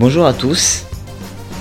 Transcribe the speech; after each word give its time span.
Bonjour 0.00 0.24
à 0.24 0.32
tous, 0.32 0.86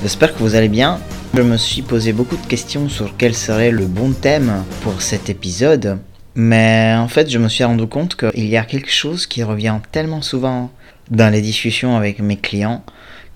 j'espère 0.02 0.34
que 0.34 0.40
vous 0.40 0.56
allez 0.56 0.70
bien. 0.70 1.02
Je 1.34 1.42
me 1.42 1.58
suis 1.58 1.82
posé 1.82 2.14
beaucoup 2.14 2.38
de 2.38 2.46
questions 2.46 2.88
sur 2.88 3.18
quel 3.18 3.36
serait 3.36 3.70
le 3.70 3.86
bon 3.86 4.14
thème 4.14 4.64
pour 4.82 5.02
cet 5.02 5.30
épisode, 5.30 5.98
mais 6.36 6.96
en 6.98 7.10
fait 7.10 7.30
je 7.30 7.38
me 7.38 7.50
suis 7.50 7.66
rendu 7.66 7.86
compte 7.86 8.16
qu'il 8.16 8.48
y 8.48 8.56
a 8.56 8.64
quelque 8.64 8.92
chose 8.92 9.28
qui 9.28 9.44
revient 9.44 9.76
tellement 9.92 10.22
souvent 10.22 10.72
dans 11.12 11.30
les 11.30 11.42
discussions 11.42 11.98
avec 11.98 12.20
mes 12.20 12.38
clients 12.38 12.82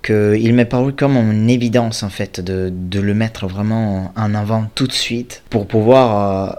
qu'il 0.04 0.54
m'est 0.54 0.64
paru 0.64 0.94
comme 0.94 1.18
une 1.18 1.50
évidence 1.50 2.04
en 2.04 2.10
fait 2.10 2.40
de, 2.40 2.72
le 2.98 3.14
mettre 3.14 3.46
vraiment 3.46 4.14
en 4.16 4.34
avant 4.34 4.68
tout 4.74 4.88
de 4.88 4.94
suite 4.94 5.44
pour 5.50 5.68
pouvoir 5.68 6.48
euh, 6.48 6.56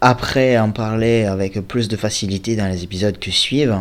après 0.00 0.58
en 0.58 0.70
parler 0.70 1.24
avec 1.24 1.60
plus 1.60 1.88
de 1.88 1.96
facilité 1.96 2.56
dans 2.56 2.68
les 2.68 2.84
épisodes 2.84 3.18
qui 3.18 3.32
suivent. 3.32 3.78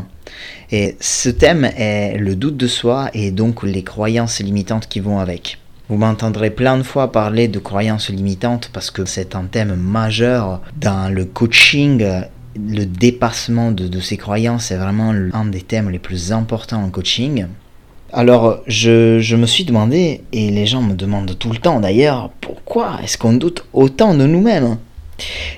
Et 0.71 0.95
ce 0.99 1.29
thème 1.29 1.65
est 1.77 2.17
le 2.17 2.35
doute 2.35 2.57
de 2.57 2.67
soi 2.67 3.09
et 3.13 3.31
donc 3.31 3.63
les 3.63 3.83
croyances 3.83 4.39
limitantes 4.39 4.87
qui 4.87 4.99
vont 4.99 5.19
avec. 5.19 5.57
Vous 5.89 5.97
m'entendrez 5.97 6.51
plein 6.51 6.77
de 6.77 6.83
fois 6.83 7.11
parler 7.11 7.47
de 7.47 7.57
croyances 7.57 8.09
limitantes 8.09 8.69
parce 8.71 8.91
que 8.91 9.05
c'est 9.05 9.35
un 9.35 9.45
thème 9.45 9.75
majeur 9.75 10.61
dans 10.79 11.11
le 11.11 11.25
coaching. 11.25 12.05
Le 12.55 12.85
dépassement 12.85 13.71
de, 13.71 13.99
ces 13.99 14.17
croyances 14.17 14.69
est 14.69 14.77
vraiment 14.77 15.13
un 15.33 15.45
des 15.45 15.61
thèmes 15.61 15.89
les 15.89 15.97
plus 15.97 16.31
importants 16.31 16.83
en 16.83 16.89
coaching. 16.89 17.47
Alors 18.13 18.59
je, 18.67 19.19
je, 19.19 19.35
me 19.35 19.45
suis 19.45 19.65
demandé, 19.65 20.21
et 20.31 20.49
les 20.49 20.65
gens 20.65 20.81
me 20.81 20.95
demandent 20.95 21.37
tout 21.37 21.51
le 21.51 21.57
temps 21.57 21.79
d'ailleurs, 21.79 22.31
pourquoi 22.41 22.99
est-ce 23.03 23.19
qu'on 23.19 23.33
doute 23.33 23.65
autant 23.71 24.15
de 24.15 24.25
nous-mêmes? 24.25 24.77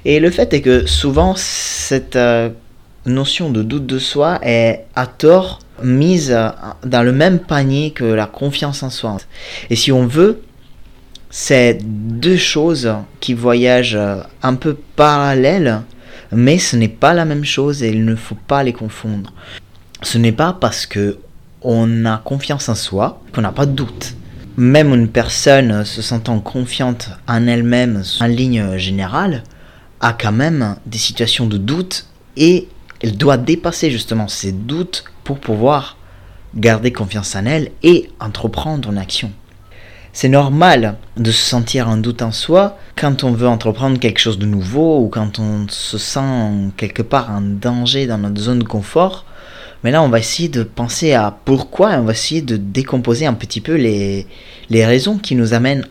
Et 0.05 0.19
le 0.19 0.29
fait 0.31 0.53
est 0.53 0.61
que 0.61 0.85
souvent 0.85 1.35
cette 1.35 2.15
euh, 2.15 2.49
notion 3.05 3.49
de 3.49 3.63
doute 3.63 3.85
de 3.85 3.99
soi 3.99 4.39
est 4.43 4.85
à 4.95 5.07
tort 5.07 5.59
mise 5.83 6.37
dans 6.85 7.03
le 7.03 7.11
même 7.11 7.39
panier 7.39 7.91
que 7.91 8.03
la 8.03 8.27
confiance 8.27 8.83
en 8.83 8.89
soi. 8.89 9.17
Et 9.69 9.75
si 9.75 9.91
on 9.91 10.05
veut, 10.05 10.41
c'est 11.29 11.79
deux 11.81 12.37
choses 12.37 12.93
qui 13.19 13.33
voyagent 13.33 13.97
un 14.43 14.55
peu 14.55 14.77
parallèles, 14.95 15.81
mais 16.31 16.59
ce 16.59 16.75
n'est 16.75 16.87
pas 16.87 17.13
la 17.13 17.25
même 17.25 17.45
chose 17.45 17.83
et 17.83 17.89
il 17.89 18.05
ne 18.05 18.15
faut 18.15 18.37
pas 18.47 18.63
les 18.63 18.73
confondre. 18.73 19.33
Ce 20.03 20.17
n'est 20.17 20.31
pas 20.31 20.55
parce 20.59 20.85
que 20.85 21.17
on 21.61 22.05
a 22.05 22.17
confiance 22.17 22.69
en 22.69 22.75
soi 22.75 23.21
qu'on 23.33 23.41
n'a 23.41 23.51
pas 23.51 23.65
de 23.65 23.71
doute. 23.71 24.15
Même 24.57 24.93
une 24.93 25.07
personne 25.07 25.85
se 25.85 26.01
sentant 26.01 26.39
confiante 26.39 27.09
en 27.27 27.47
elle-même 27.47 28.03
en 28.19 28.25
ligne 28.25 28.77
générale 28.77 29.43
a 30.01 30.13
quand 30.13 30.31
même 30.31 30.75
des 30.85 30.97
situations 30.97 31.45
de 31.45 31.57
doute 31.57 32.07
et 32.35 32.67
elle 33.01 33.17
doit 33.17 33.37
dépasser 33.37 33.89
justement 33.89 34.27
ces 34.27 34.51
doutes 34.51 35.05
pour 35.23 35.39
pouvoir 35.39 35.97
garder 36.55 36.91
confiance 36.91 37.35
en 37.35 37.45
elle 37.45 37.71
et 37.83 38.09
entreprendre 38.19 38.89
une 38.91 38.97
action. 38.97 39.31
C'est 40.13 40.27
normal 40.27 40.97
de 41.15 41.31
se 41.31 41.41
sentir 41.41 41.87
en 41.87 41.95
doute 41.95 42.21
en 42.21 42.33
soi 42.33 42.77
quand 42.97 43.23
on 43.23 43.31
veut 43.31 43.47
entreprendre 43.47 43.97
quelque 43.97 44.19
chose 44.19 44.37
de 44.37 44.45
nouveau 44.45 44.99
ou 44.99 45.07
quand 45.07 45.39
on 45.39 45.67
se 45.69 45.97
sent 45.97 46.71
quelque 46.75 47.01
part 47.01 47.31
en 47.31 47.39
danger 47.41 48.07
dans 48.07 48.17
notre 48.17 48.41
zone 48.41 48.59
de 48.59 48.65
confort. 48.65 49.25
Mais 49.83 49.91
là, 49.91 50.03
on 50.03 50.09
va 50.09 50.19
essayer 50.19 50.49
de 50.49 50.63
penser 50.63 51.13
à 51.13 51.35
pourquoi 51.45 51.93
et 51.93 51.97
on 51.97 52.03
va 52.03 52.11
essayer 52.11 52.41
de 52.41 52.57
décomposer 52.57 53.25
un 53.25 53.33
petit 53.33 53.61
peu 53.61 53.75
les, 53.75 54.27
les 54.69 54.85
raisons 54.85 55.17
qui 55.17 55.35
nous 55.35 55.53
amènent 55.53 55.87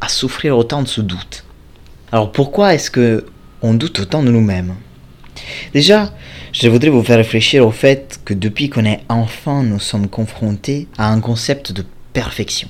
à 0.00 0.08
souffrir 0.08 0.56
autant 0.56 0.82
de 0.82 0.88
ce 0.88 1.02
doute. 1.02 1.44
Alors 2.12 2.32
pourquoi 2.32 2.74
est-ce 2.74 2.90
que 2.90 3.26
on 3.62 3.74
doute 3.74 4.00
autant 4.00 4.22
de 4.22 4.30
nous-mêmes 4.30 4.74
Déjà, 5.72 6.12
je 6.52 6.68
voudrais 6.68 6.90
vous 6.90 7.02
faire 7.02 7.16
réfléchir 7.16 7.66
au 7.66 7.70
fait 7.70 8.20
que 8.24 8.34
depuis 8.34 8.68
qu'on 8.68 8.84
est 8.84 9.00
enfant, 9.08 9.62
nous 9.62 9.78
sommes 9.78 10.08
confrontés 10.08 10.88
à 10.98 11.10
un 11.10 11.20
concept 11.20 11.72
de 11.72 11.84
perfection. 12.12 12.68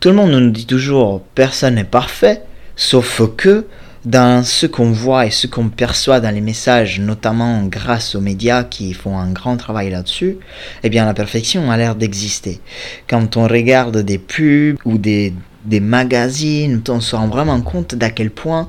Tout 0.00 0.10
le 0.10 0.16
monde 0.16 0.32
nous 0.32 0.50
dit 0.50 0.66
toujours 0.66 1.22
personne 1.34 1.76
n'est 1.76 1.84
parfait, 1.84 2.42
sauf 2.76 3.22
que 3.36 3.66
dans 4.04 4.44
ce 4.44 4.66
qu'on 4.66 4.90
voit 4.92 5.24
et 5.24 5.30
ce 5.30 5.46
qu'on 5.46 5.70
perçoit 5.70 6.20
dans 6.20 6.34
les 6.34 6.42
messages, 6.42 7.00
notamment 7.00 7.62
grâce 7.64 8.14
aux 8.14 8.20
médias 8.20 8.64
qui 8.64 8.92
font 8.92 9.16
un 9.18 9.32
grand 9.32 9.56
travail 9.56 9.90
là-dessus, 9.90 10.36
eh 10.82 10.90
bien 10.90 11.06
la 11.06 11.14
perfection 11.14 11.70
a 11.70 11.76
l'air 11.78 11.94
d'exister. 11.94 12.60
Quand 13.08 13.38
on 13.38 13.46
regarde 13.46 13.96
des 13.98 14.18
pubs 14.18 14.76
ou 14.84 14.98
des, 14.98 15.32
des 15.64 15.80
magazines, 15.80 16.82
on 16.88 17.00
se 17.00 17.16
rend 17.16 17.28
vraiment 17.28 17.62
compte 17.62 17.94
d'à 17.94 18.10
quel 18.10 18.30
point 18.30 18.68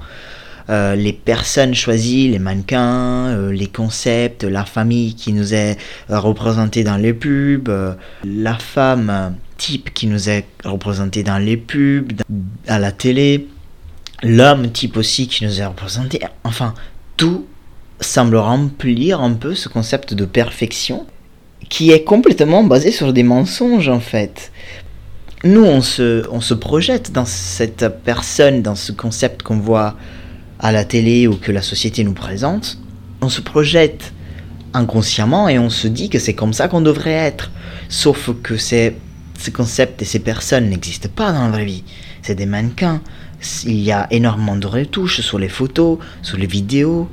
euh, 0.70 0.96
les 0.96 1.14
personnes 1.14 1.76
choisies, 1.76 2.30
les 2.30 2.40
mannequins, 2.40 3.28
euh, 3.28 3.52
les 3.52 3.68
concepts, 3.68 4.44
la 4.44 4.66
famille 4.66 5.14
qui 5.14 5.32
nous 5.32 5.54
est 5.54 5.78
euh, 6.10 6.20
représentée 6.20 6.84
dans 6.84 6.98
les 6.98 7.14
pubs, 7.14 7.70
la 8.24 8.56
femme 8.56 9.36
type 9.58 9.94
qui 9.94 10.08
nous 10.08 10.28
est 10.30 10.46
représentée 10.64 11.22
dans 11.22 11.38
les 11.38 11.58
pubs, 11.58 12.14
à 12.68 12.80
la 12.80 12.92
télé, 12.92 13.48
l'homme 14.24 14.72
type 14.72 14.98
aussi 14.98 15.28
qui 15.28 15.46
nous 15.46 15.62
est 15.62 15.66
représenté. 15.66 16.22
Enfin, 16.44 16.74
tout 17.16 17.46
semble 18.02 18.38
remplir 18.38 19.22
un 19.22 19.34
peu 19.34 19.54
ce 19.54 19.70
concept 19.70 20.16
de 20.16 20.26
perfection 20.26 21.06
qui 21.70 21.92
est 21.92 22.04
complètement 22.04 22.64
basé 22.64 22.92
sur 22.92 23.14
des 23.14 23.24
mensonges 23.24 23.90
en 23.90 24.00
fait. 24.00 24.52
Nous, 25.44 25.64
on 25.64 25.82
se, 25.82 26.28
on 26.32 26.42
se 26.42 26.56
projette 26.56 27.12
dans 27.12 27.26
cette 27.26 27.88
personne, 28.04 28.64
dans 28.64 28.74
ce 28.74 28.92
concept 28.92 29.44
qu'on 29.44 29.60
voit 29.60 29.96
à 30.60 30.72
la 30.72 30.86
télé 30.86 31.28
ou 31.28 31.36
que 31.36 31.52
la 31.52 31.62
société 31.62 32.04
nous 32.04 32.14
présente, 32.14 32.78
on 33.22 33.30
se 33.30 33.42
projette 33.42 34.14
inconsciemment 34.74 35.50
et 35.50 35.58
on 35.58 35.70
se 35.70 35.88
dit 35.88 36.10
que 36.10 36.20
c'est 36.20 36.34
comme 36.34 36.54
ça 36.54 36.68
qu'on 36.68 36.82
devrait 36.82 37.12
être. 37.12 37.52
Sauf 37.90 38.30
que 38.44 38.58
ces, 38.58 38.96
concepts 39.54 40.02
et 40.02 40.06
ces 40.06 40.20
personnes 40.20 40.70
n'existent 40.70 41.10
pas 41.14 41.32
dans 41.32 41.44
la 41.44 41.52
vraie 41.52 41.66
vie. 41.66 41.84
C'est 42.22 42.36
des 42.36 42.46
mannequins. 42.46 43.02
Il 43.66 43.80
y 43.80 43.92
a 43.92 44.08
énormément 44.12 44.56
de 44.56 44.68
retouches 44.68 45.22
sur 45.22 45.40
les 45.40 45.50
photos, 45.50 46.00
sur 46.22 46.38
les 46.38 46.48
vidéos. 46.48 47.10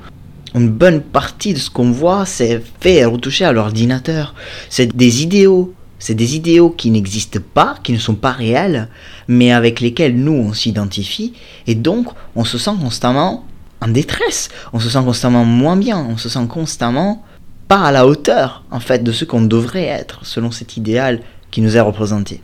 Une 0.54 0.70
bonne 0.70 1.00
partie 1.00 1.54
de 1.54 1.58
ce 1.58 1.70
qu'on 1.70 1.90
voit, 1.90 2.26
c'est 2.26 2.62
fait 2.80 2.96
et 2.96 3.04
retouché 3.04 3.44
à 3.44 3.52
l'ordinateur. 3.52 4.34
C'est 4.68 4.94
des 4.94 5.22
idéaux. 5.22 5.74
C'est 6.02 6.14
des 6.14 6.34
idéaux 6.34 6.70
qui 6.70 6.90
n'existent 6.90 7.38
pas, 7.54 7.76
qui 7.80 7.92
ne 7.92 7.98
sont 7.98 8.16
pas 8.16 8.32
réels, 8.32 8.88
mais 9.28 9.52
avec 9.52 9.78
lesquels 9.78 10.16
nous 10.16 10.32
on 10.32 10.52
s'identifie, 10.52 11.32
et 11.68 11.76
donc 11.76 12.08
on 12.34 12.44
se 12.44 12.58
sent 12.58 12.72
constamment 12.80 13.44
en 13.80 13.86
détresse, 13.86 14.48
on 14.72 14.80
se 14.80 14.90
sent 14.90 14.98
constamment 15.04 15.44
moins 15.44 15.76
bien, 15.76 16.04
on 16.10 16.16
se 16.16 16.28
sent 16.28 16.44
constamment 16.48 17.22
pas 17.68 17.84
à 17.84 17.92
la 17.92 18.04
hauteur 18.04 18.64
en 18.72 18.80
fait 18.80 19.04
de 19.04 19.12
ce 19.12 19.24
qu'on 19.24 19.42
devrait 19.42 19.84
être 19.84 20.26
selon 20.26 20.50
cet 20.50 20.76
idéal 20.76 21.20
qui 21.52 21.60
nous 21.60 21.76
est 21.76 21.80
représenté. 21.80 22.42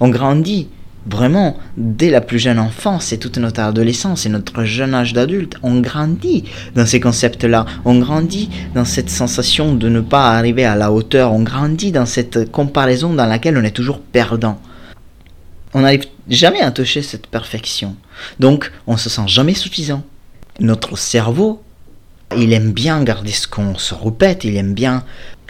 On 0.00 0.08
grandit 0.08 0.68
Vraiment, 1.06 1.58
dès 1.76 2.08
la 2.08 2.22
plus 2.22 2.38
jeune 2.38 2.58
enfance 2.58 3.12
et 3.12 3.18
toute 3.18 3.36
notre 3.36 3.60
adolescence 3.60 4.24
et 4.24 4.30
notre 4.30 4.64
jeune 4.64 4.94
âge 4.94 5.12
d'adulte, 5.12 5.56
on 5.62 5.80
grandit 5.80 6.44
dans 6.74 6.86
ces 6.86 6.98
concepts-là. 6.98 7.66
On 7.84 7.98
grandit 7.98 8.48
dans 8.74 8.86
cette 8.86 9.10
sensation 9.10 9.74
de 9.74 9.88
ne 9.90 10.00
pas 10.00 10.30
arriver 10.30 10.64
à 10.64 10.76
la 10.76 10.90
hauteur. 10.90 11.32
On 11.32 11.42
grandit 11.42 11.92
dans 11.92 12.06
cette 12.06 12.50
comparaison 12.50 13.12
dans 13.12 13.26
laquelle 13.26 13.58
on 13.58 13.64
est 13.64 13.70
toujours 13.70 14.00
perdant. 14.00 14.58
On 15.74 15.80
n'arrive 15.80 16.06
jamais 16.28 16.60
à 16.60 16.70
toucher 16.70 17.02
cette 17.02 17.26
perfection. 17.26 17.96
Donc, 18.40 18.72
on 18.86 18.96
se 18.96 19.10
sent 19.10 19.26
jamais 19.26 19.54
suffisant. 19.54 20.04
Notre 20.58 20.96
cerveau, 20.96 21.62
il 22.36 22.52
aime 22.54 22.72
bien 22.72 23.02
garder 23.02 23.32
ce 23.32 23.46
qu'on 23.46 23.76
se 23.76 23.94
répète, 23.94 24.44
il 24.44 24.56
aime 24.56 24.72
bien 24.72 25.04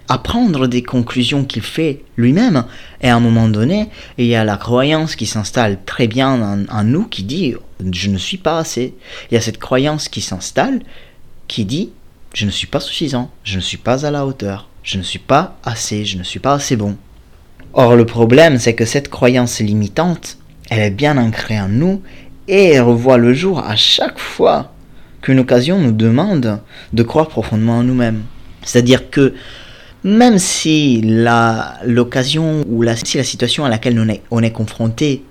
apprendre 0.08 0.66
des 0.66 0.82
conclusions 0.82 1.44
qu'il 1.44 1.62
fait 1.62 2.02
lui-même. 2.16 2.64
Et 3.00 3.08
à 3.08 3.16
un 3.16 3.20
moment 3.20 3.48
donné, 3.48 3.88
il 4.18 4.26
y 4.26 4.34
a 4.34 4.44
la 4.44 4.56
croyance 4.56 5.16
qui 5.16 5.26
s'installe 5.26 5.78
très 5.84 6.06
bien 6.06 6.66
en, 6.68 6.84
nous 6.84 7.04
qui 7.04 7.22
dit 7.22 7.54
je 7.92 8.10
ne 8.10 8.18
suis 8.18 8.36
pas 8.36 8.58
assez. 8.58 8.94
Il 9.30 9.34
y 9.34 9.36
a 9.36 9.40
cette 9.40 9.58
croyance 9.58 10.08
qui 10.08 10.20
s'installe 10.20 10.80
qui 11.48 11.64
dit 11.64 11.90
je 12.34 12.46
ne 12.46 12.50
suis 12.50 12.66
pas 12.66 12.80
suffisant, 12.80 13.30
je 13.44 13.56
ne 13.56 13.60
suis 13.60 13.76
pas 13.76 14.04
à 14.06 14.10
la 14.10 14.26
hauteur, 14.26 14.68
je 14.82 14.98
ne 14.98 15.02
suis 15.02 15.18
pas 15.18 15.56
assez, 15.64 16.04
je 16.04 16.18
ne 16.18 16.24
suis 16.24 16.40
pas 16.40 16.54
assez 16.54 16.76
bon. 16.76 16.96
Or 17.72 17.96
le 17.96 18.06
problème 18.06 18.58
c'est 18.58 18.74
que 18.74 18.84
cette 18.84 19.08
croyance 19.08 19.60
limitante, 19.60 20.38
elle 20.70 20.80
est 20.80 20.90
bien 20.90 21.16
ancrée 21.16 21.60
en 21.60 21.68
nous 21.68 22.02
et 22.48 22.72
elle 22.72 22.82
revoit 22.82 23.18
le 23.18 23.32
jour 23.34 23.60
à 23.60 23.76
chaque 23.76 24.18
fois 24.18 24.72
qu'une 25.22 25.38
occasion 25.38 25.78
nous 25.78 25.92
demande 25.92 26.60
de 26.92 27.02
croire 27.02 27.28
profondément 27.28 27.78
en 27.78 27.82
nous-mêmes. 27.82 28.22
C'est-à-dire 28.62 29.10
que 29.10 29.34
même 30.04 30.38
si 30.38 31.00
l'occasion 31.84 32.62
ou 32.68 32.82
la, 32.82 32.94
si 32.94 33.16
la 33.16 33.24
situation 33.24 33.64
à 33.64 33.70
laquelle 33.70 33.98
on 33.98 34.08
est, 34.08 34.22
on 34.30 34.42
est 34.42 34.52
confronté 34.52 35.24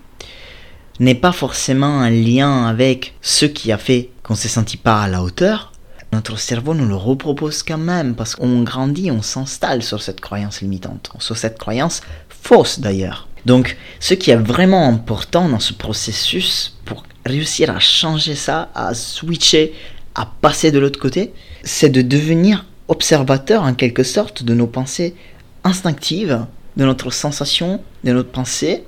n'est 1.00 1.16
pas 1.16 1.32
forcément 1.32 2.02
un 2.02 2.10
lien 2.10 2.66
avec 2.66 3.14
ce 3.22 3.46
qui 3.46 3.72
a 3.72 3.78
fait 3.78 4.10
qu'on 4.24 4.36
s'est 4.36 4.48
senti 4.48 4.78
pas 4.78 5.04
à 5.04 5.08
la 5.08 5.22
hauteur, 5.22 5.72
notre 6.12 6.38
cerveau 6.38 6.74
nous 6.74 6.88
le 6.88 6.96
repropose 6.96 7.64
quand 7.64 7.78
même 7.78 8.16
parce 8.16 8.36
qu'on 8.36 8.62
grandit, 8.64 9.12
on 9.12 9.22
s'installe 9.22 9.84
sur 9.84 10.02
cette 10.02 10.22
croyance 10.22 10.62
limitante, 10.62 11.10
sur 11.20 11.38
cette 11.38 11.58
croyance 11.58 12.02
fausse 12.30 12.80
d'ailleurs. 12.80 13.28
Donc, 13.46 13.78
ce 14.00 14.14
qui 14.14 14.32
est 14.32 14.36
vraiment 14.36 14.88
important 14.88 15.50
dans 15.50 15.60
ce 15.60 15.74
processus 15.74 16.78
pour 16.86 17.04
réussir 17.26 17.70
à 17.70 17.80
changer 17.80 18.36
ça, 18.36 18.70
à 18.74 18.94
switcher, 18.94 19.74
à 20.16 20.26
passer 20.26 20.72
de 20.72 20.80
l'autre 20.80 21.00
côté, 21.00 21.34
c'est 21.64 21.90
de 21.90 22.02
devenir 22.02 22.66
observateur 22.88 23.64
en 23.64 23.74
quelque 23.74 24.04
sorte 24.04 24.44
de 24.44 24.54
nos 24.54 24.68
pensées 24.68 25.16
instinctives 25.64 26.46
de 26.78 26.86
notre 26.86 27.12
sensation, 27.12 27.82
de 28.04 28.12
notre 28.12 28.32
pensée. 28.32 28.84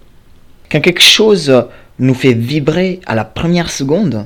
Quand 0.71 0.81
quelque 0.81 1.01
chose 1.01 1.65
nous 1.99 2.13
fait 2.13 2.33
vibrer 2.33 2.99
à 3.05 3.15
la 3.15 3.23
première 3.23 3.69
seconde, 3.69 4.25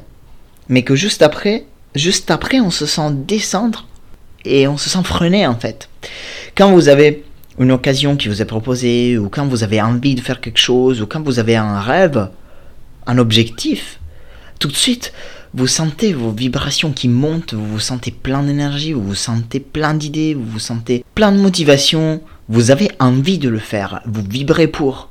mais 0.69 0.83
que 0.83 0.95
juste 0.95 1.21
après, 1.21 1.66
juste 1.95 2.31
après, 2.31 2.60
on 2.60 2.71
se 2.71 2.86
sent 2.86 3.12
descendre 3.12 3.88
et 4.45 4.68
on 4.68 4.77
se 4.77 4.89
sent 4.89 5.04
freiner 5.04 5.45
en 5.45 5.56
fait. 5.56 5.89
Quand 6.56 6.71
vous 6.71 6.88
avez 6.88 7.24
une 7.60 7.71
occasion 7.71 8.16
qui 8.16 8.30
vous 8.30 8.42
est 8.42 8.45
proposée, 8.45 9.18
ou 9.18 9.27
quand 9.30 9.45
vous 9.45 9.63
avez 9.63 9.81
envie 9.81 10.16
de 10.16 10.21
faire 10.21 10.39
quelque 10.39 10.60
chose, 10.60 11.01
ou 11.01 11.07
quand 11.07 11.21
vous 11.21 11.39
avez 11.39 11.57
un 11.57 11.81
rêve, 11.81 12.30
un 13.06 13.18
objectif, 13.18 14.00
tout 14.60 14.69
de 14.69 14.75
suite, 14.75 15.12
vous 15.54 15.68
sentez 15.68 16.13
vos 16.13 16.31
vibrations 16.31 16.92
qui 16.92 17.07
montent, 17.07 17.54
vous 17.54 17.66
vous 17.66 17.80
sentez 17.80 18.12
plein 18.12 18.44
d'énergie, 18.44 18.94
vous 18.94 19.04
vous 19.04 19.16
sentez 19.16 19.60
plein 19.60 19.94
d'idées, 19.94 20.36
vous 20.36 20.46
vous 20.46 20.60
sentez 20.60 21.04
plein 21.16 21.31
de 21.31 21.40
motivation, 21.40 22.22
vous 22.50 22.72
avez 22.72 22.90
envie 23.00 23.40
de 23.40 23.50
le 23.50 23.60
faire, 23.60 24.01
vous 24.06 24.24
vibrez 24.28 24.68
pour. 24.68 25.10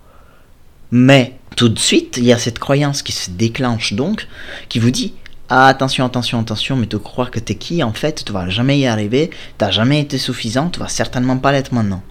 Mais 0.90 1.34
tout 1.56 1.68
de 1.68 1.78
suite, 1.78 2.16
il 2.18 2.24
y 2.24 2.32
a 2.32 2.38
cette 2.38 2.60
croyance 2.60 3.02
qui 3.02 3.12
se 3.12 3.30
déclenche 3.30 3.94
donc, 3.94 4.28
qui 4.68 4.78
vous 4.78 4.92
dit 4.92 5.14
ah, 5.48 5.66
attention, 5.66 6.04
attention, 6.04 6.38
attention, 6.38 6.76
mais 6.76 6.86
te 6.86 6.96
croire 6.96 7.30
que 7.30 7.40
t'es 7.40 7.54
qui 7.54 7.82
en 7.82 7.92
fait, 7.92 8.24
tu 8.24 8.32
vas 8.32 8.48
jamais 8.48 8.78
y 8.78 8.86
arriver, 8.86 9.30
t'as 9.56 9.70
jamais 9.70 10.00
été 10.00 10.18
suffisant, 10.18 10.68
tu 10.68 10.78
vas 10.78 10.88
certainement 10.88 11.38
pas 11.38 11.52
l'être 11.52 11.72
maintenant. 11.72 12.02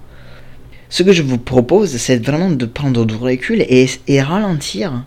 Ce 0.90 1.04
que 1.04 1.14
je 1.14 1.22
vous 1.22 1.38
propose, 1.38 1.96
c'est 1.98 2.18
vraiment 2.18 2.50
de 2.50 2.66
prendre 2.66 3.06
du 3.06 3.16
recul 3.16 3.62
et, 3.62 3.90
et 4.08 4.22
ralentir 4.22 5.04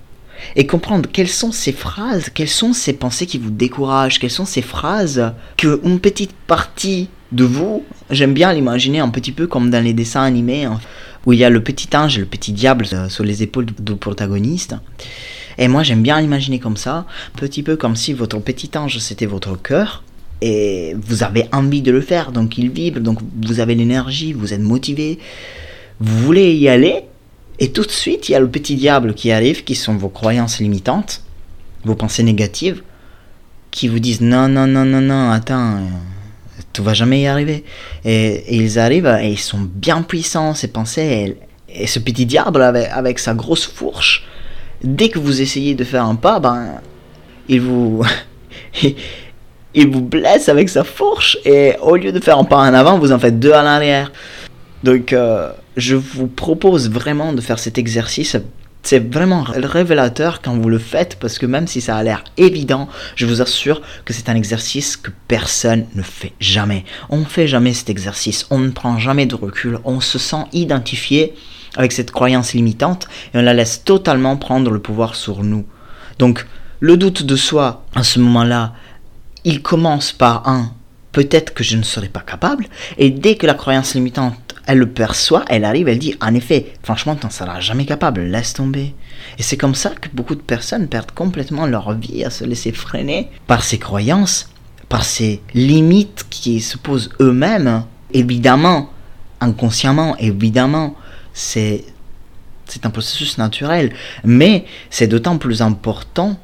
et 0.57 0.67
comprendre 0.67 1.09
quelles 1.13 1.29
sont 1.29 1.53
ces 1.53 1.73
phrases, 1.73 2.31
quelles 2.31 2.49
sont 2.49 2.73
ces 2.73 2.93
pensées 2.93 3.27
qui 3.27 3.39
vous 3.39 3.51
découragent, 3.51 4.19
quelles 4.19 4.31
sont 4.31 4.45
ces 4.45 4.63
phrases 4.63 5.33
que 5.57 5.81
une 5.85 6.01
petite 6.01 6.33
partie 6.47 7.09
de 7.33 7.45
vous, 7.45 7.85
j'aime 8.11 8.35
bien 8.35 8.53
l'imaginer 8.53 8.99
un 8.99 9.09
petit 9.09 9.33
peu 9.33 9.47
comme 9.47 9.71
dans 9.71 9.83
les 9.83 9.93
dessins 9.93 10.23
animés, 10.23 10.65
hein, 10.65 10.81
où 11.27 11.33
il 11.33 11.39
y 11.39 11.45
a 11.45 11.51
le 11.51 11.63
petit 11.63 11.89
ange 11.97 12.17
et 12.17 12.21
le 12.21 12.27
petit 12.27 12.53
diable 12.53 12.87
euh, 12.93 13.09
sur 13.09 13.25
les 13.25 13.43
épaules 13.43 13.67
du 13.67 13.95
protagoniste. 13.95 14.75
Et 15.59 15.69
moi 15.69 15.83
j'aime 15.83 16.03
bien 16.03 16.21
l'imaginer 16.21 16.59
comme 16.59 16.77
ça, 16.77 16.97
un 16.97 17.39
petit 17.39 17.63
peu 17.63 17.77
comme 17.77 17.95
si 17.95 18.13
votre 18.13 18.39
petit 18.41 18.71
ange 18.77 18.99
c'était 18.99 19.27
votre 19.27 19.61
cœur, 19.61 20.03
et 20.41 20.97
vous 20.99 21.23
avez 21.23 21.47
envie 21.53 21.83
de 21.83 21.93
le 21.93 22.01
faire, 22.01 22.33
donc 22.33 22.57
il 22.59 22.71
vibre, 22.71 23.01
donc 23.01 23.19
vous 23.43 23.61
avez 23.61 23.75
l'énergie, 23.75 24.33
vous 24.33 24.55
êtes 24.55 24.61
motivé, 24.61 25.19
vous 26.01 26.19
voulez 26.25 26.55
y 26.55 26.69
aller, 26.69 27.05
et 27.61 27.71
tout 27.73 27.83
de 27.83 27.91
suite, 27.91 28.29
il 28.29 28.33
y 28.33 28.35
a 28.35 28.41
le 28.41 28.49
petit 28.49 28.75
diable 28.75 29.15
qui 29.15 29.31
arrive, 29.31 29.65
qui 29.65 29.75
sont 29.75 29.95
vos 29.95 30.09
croyances 30.09 30.61
limitantes, 30.61 31.23
vos 31.85 31.95
pensées 31.95 32.23
négatives, 32.23 32.83
qui 33.71 33.87
vous 33.87 33.99
disent 33.99 34.23
non, 34.23 34.49
non, 34.49 34.67
non, 34.67 34.87
non, 34.87 35.03
non, 35.03 35.31
attends, 35.31 35.77
euh, 35.77 35.81
tu 36.73 36.81
vas 36.81 36.95
jamais 36.95 37.21
y 37.21 37.27
arriver. 37.27 37.65
Et, 38.05 38.57
ils 38.57 38.79
arrivent 38.79 39.15
et 39.21 39.29
ils 39.29 39.39
sont 39.39 39.61
bien 39.61 40.01
puissants, 40.01 40.55
ces 40.55 40.69
pensées. 40.69 41.37
Et, 41.69 41.87
ce 41.87 41.99
petit 41.99 42.27
diable, 42.27 42.63
avec, 42.63 42.89
avec, 42.91 43.19
sa 43.19 43.35
grosse 43.35 43.67
fourche, 43.67 44.27
dès 44.83 45.09
que 45.11 45.19
vous 45.19 45.41
essayez 45.41 45.75
de 45.75 45.85
faire 45.85 46.05
un 46.05 46.17
pas, 46.17 46.41
ben, 46.41 46.81
il 47.49 47.61
vous. 47.61 48.03
il 49.75 49.89
vous 49.89 50.01
blesse 50.01 50.49
avec 50.49 50.69
sa 50.69 50.83
fourche. 50.83 51.39
Et 51.45 51.75
au 51.83 51.97
lieu 51.97 52.11
de 52.11 52.21
faire 52.21 52.39
un 52.39 52.45
pas 52.45 52.57
en 52.57 52.75
avant, 52.75 52.99
vous 52.99 53.13
en 53.13 53.19
faites 53.19 53.39
deux 53.39 53.53
à 53.53 53.63
l'arrière. 53.63 54.11
Donc, 54.83 55.13
euh, 55.13 55.53
je 55.77 55.97
vous 55.97 56.27
propose 56.27 56.91
vraiment 56.91 57.33
de 57.33 57.41
faire 57.41 57.59
cet 57.59 57.79
exercice. 57.79 58.37
C'est 58.83 59.13
vraiment 59.13 59.43
révélateur 59.43 60.41
quand 60.41 60.57
vous 60.57 60.71
le 60.71 60.79
faites 60.79 61.19
parce 61.21 61.39
que 61.39 61.45
même 61.45 61.67
si 61.67 61.83
ça 61.83 61.97
a 61.97 62.03
l'air 62.03 62.25
évident, 62.39 62.89
je 63.15 63.27
vous 63.27 63.43
assure 63.43 63.83
que 64.07 64.15
c'est 64.15 64.31
un 64.31 64.37
exercice 64.37 64.97
que 64.97 65.11
personne 65.29 65.85
ne 65.95 66.03
fait 66.03 66.33
jamais. 66.41 66.85
On 67.11 67.19
ne 67.19 67.25
fait 67.27 67.47
jamais 67.47 67.75
cet 67.75 67.91
exercice, 67.91 68.47
on 68.51 68.59
ne 68.59 68.71
prend 68.71 68.99
jamais 68.99 69.27
de 69.27 69.35
recul, 69.35 69.79
on 69.85 70.01
se 70.01 70.19
sent 70.19 70.45
identifié 70.55 71.35
avec 71.77 71.93
cette 71.93 72.11
croyance 72.11 72.55
limitante 72.55 73.07
et 73.35 73.39
on 73.39 73.43
la 73.43 73.53
laisse 73.53 73.85
totalement 73.85 74.39
prendre 74.39 74.71
le 74.71 74.81
pouvoir 74.81 75.15
sur 75.15 75.45
nous. 75.45 75.67
Donc 76.19 76.47
le 76.81 76.97
doute 76.97 77.25
de 77.25 77.37
soi 77.37 77.85
à 77.95 78.03
ce 78.03 78.19
moment-là, 78.19 78.73
il 79.45 79.61
commence 79.61 80.13
par 80.13 80.49
un 80.49 80.73
peut-être 81.13 81.53
que 81.53 81.65
je 81.65 81.77
ne 81.77 81.83
serai 81.83 82.09
pas 82.09 82.21
capable 82.21 82.67
et 82.97 83.11
dès 83.11 83.37
que 83.37 83.47
la 83.47 83.55
croyance 83.55 83.95
limitante 83.95 84.50
elle 84.71 84.79
le 84.79 84.89
perçoit, 84.89 85.45
elle 85.49 85.65
arrive, 85.65 85.89
elle 85.89 85.99
dit 85.99 86.15
en 86.21 86.33
effet, 86.33 86.75
franchement, 86.85 87.17
tu 87.17 87.27
n'en 87.27 87.31
seras 87.31 87.59
jamais 87.59 87.87
capable, 87.87 88.21
laisse 88.21 88.55
tomber. 88.55 88.95
Et 89.37 89.43
c'est 89.43 89.57
comme 89.57 89.75
ça 89.75 89.91
que 89.91 90.09
beaucoup 90.13 90.37
de 90.37 90.41
personnes 90.41 90.87
perdent 90.87 91.11
complètement 91.11 91.67
leur 91.67 91.93
vie 91.95 92.25
à 92.25 92.31
se 92.31 92.45
laisser 92.45 92.71
freiner 92.71 93.31
par 93.49 93.65
ces 93.65 93.79
croyances, 93.79 94.49
par 94.89 95.05
ces 95.05 95.43
limites 95.55 96.25
qui 96.31 96.61
se 96.61 96.79
posent 96.79 97.11
eux-mêmes. 97.21 97.83
Évidemment, 98.13 98.91
inconsciemment, 99.41 100.17
évidemment, 100.19 100.95
c'est 101.33 101.85
c'est 102.67 102.87
un 102.87 102.91
processus 102.91 103.39
naturel, 103.39 103.93
mais 104.23 104.65
c'est 104.89 105.09
d'autant 105.09 105.37
plus 105.37 105.63
important 105.63 106.39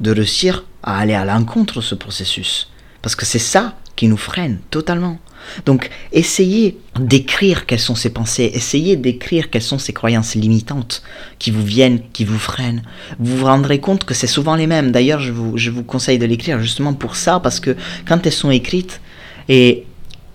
de 0.00 0.10
réussir 0.10 0.66
à 0.82 0.98
aller 0.98 1.14
à 1.14 1.24
l'encontre 1.24 1.76
de 1.76 1.80
ce 1.80 1.94
processus. 1.94 2.70
Parce 3.00 3.16
que 3.16 3.24
c'est 3.24 3.38
ça 3.38 3.74
qui 3.96 4.08
nous 4.08 4.16
freine 4.16 4.58
totalement. 4.70 5.18
Donc, 5.66 5.90
essayez 6.12 6.78
d'écrire 6.98 7.66
quelles 7.66 7.78
sont 7.80 7.94
ces 7.94 8.10
pensées, 8.10 8.50
essayez 8.54 8.96
d'écrire 8.96 9.50
quelles 9.50 9.62
sont 9.62 9.78
ces 9.78 9.92
croyances 9.92 10.34
limitantes 10.34 11.02
qui 11.38 11.50
vous 11.50 11.64
viennent, 11.64 12.00
qui 12.12 12.24
vous 12.24 12.38
freinent. 12.38 12.82
Vous 13.18 13.38
vous 13.38 13.44
rendrez 13.44 13.78
compte 13.78 14.04
que 14.04 14.14
c'est 14.14 14.26
souvent 14.26 14.56
les 14.56 14.66
mêmes. 14.66 14.90
D'ailleurs, 14.90 15.20
je 15.20 15.32
vous, 15.32 15.56
je 15.58 15.70
vous 15.70 15.82
conseille 15.82 16.18
de 16.18 16.26
l'écrire 16.26 16.60
justement 16.60 16.94
pour 16.94 17.16
ça, 17.16 17.40
parce 17.40 17.60
que 17.60 17.76
quand 18.06 18.26
elles 18.26 18.32
sont 18.32 18.50
écrites 18.50 19.00
et 19.48 19.84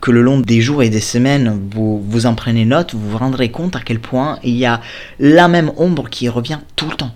que 0.01 0.11
le 0.11 0.21
long 0.21 0.39
des 0.39 0.61
jours 0.61 0.83
et 0.83 0.89
des 0.89 1.01
semaines, 1.01 1.59
vous, 1.71 2.01
vous 2.01 2.25
en 2.25 2.35
prenez 2.35 2.65
note, 2.65 2.93
vous 2.93 3.09
vous 3.09 3.17
rendrez 3.17 3.51
compte 3.51 3.75
à 3.75 3.81
quel 3.81 3.99
point 3.99 4.39
il 4.43 4.55
y 4.55 4.65
a 4.65 4.79
la 5.19 5.47
même 5.47 5.71
ombre 5.77 6.09
qui 6.09 6.29
revient 6.29 6.59
tout 6.75 6.89
le 6.89 6.95
temps 6.95 7.13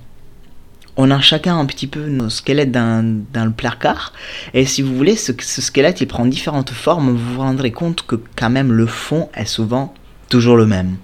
on 0.98 1.12
a 1.12 1.20
chacun 1.22 1.58
un 1.58 1.66
petit 1.66 1.88
peu 1.88 2.08
nos 2.08 2.30
squelettes 2.30 2.72
dans, 2.72 3.04
le 3.34 3.52
placard. 3.52 4.14
Et 4.54 4.66
si 4.66 4.82
vous 4.82 4.96
voulez, 4.96 5.16
ce, 5.16 5.34
squelette, 5.42 6.02
il 6.02 6.08
prend 6.08 6.26
différentes 6.26 6.72
formes. 6.72 7.12
Vous 7.12 7.34
vous 7.34 7.42
rendrez 7.42 7.72
compte 7.72 8.06
que 8.06 8.16
quand 8.36 8.50
même 8.50 8.72
le 8.72 8.86
fond 8.86 9.30
est 9.34 9.46
souvent 9.46 9.94
toujours 10.30 10.56
le 10.56 10.66
même. 10.66 10.98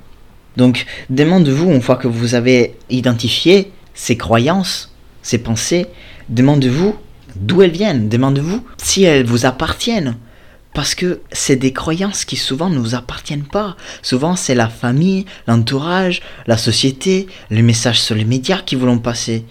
Donc, 0.58 0.86
demandez-vous, 1.10 1.72
une 1.72 1.82
fois 1.82 1.96
que 1.96 2.08
vous 2.08 2.36
avez 2.36 2.76
identifié 2.90 3.72
ces 3.94 4.18
croyances, 4.18 4.94
ces 5.22 5.38
pensées, 5.38 5.88
demandez-vous 6.30 6.96
d'où 7.36 7.62
elles 7.62 7.72
viennent. 7.72 8.10
Demandez-vous 8.10 8.64
si 8.78 9.04
elles 9.04 9.26
vous 9.26 9.46
appartiennent. 9.46 10.18
Parce 10.74 10.96
que 10.96 11.22
c'est 11.32 11.56
des 11.56 11.74
croyances 11.74 12.26
qui 12.26 12.36
souvent 12.36 12.70
ne 12.70 12.78
nous 12.78 12.96
appartiennent 12.96 13.44
pas. 13.44 13.76
Souvent, 14.02 14.36
c'est 14.36 14.56
la 14.56 14.70
famille, 14.70 15.26
l'entourage, 15.48 16.22
la 16.48 16.58
société, 16.58 17.28
les 17.50 17.62
messages 17.62 18.02
sur 18.02 18.16
les 18.16 18.26
médias 18.26 18.62
qui 18.62 18.76
vous 18.76 18.86
l'ont 18.86 19.00
passé. 19.00 19.46